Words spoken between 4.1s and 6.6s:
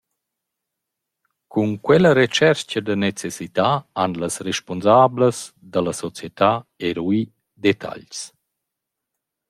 las respunsablas da la società